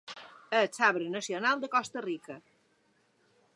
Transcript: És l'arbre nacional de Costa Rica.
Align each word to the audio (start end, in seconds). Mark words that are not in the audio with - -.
És 0.59 0.79
l'arbre 0.83 1.09
nacional 1.17 1.61
de 1.65 1.71
Costa 1.77 2.05
Rica. 2.07 2.41